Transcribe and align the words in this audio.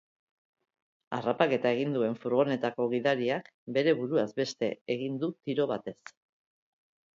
Harrapaketa 1.17 1.73
egin 1.77 1.93
duen 1.97 2.15
furgonetako 2.23 2.89
gidariak 2.95 3.53
bere 3.77 3.95
buruaz 4.01 4.27
beste 4.43 4.73
egin 4.97 5.23
du 5.27 5.33
tiro 5.45 5.71
batez. 5.77 5.99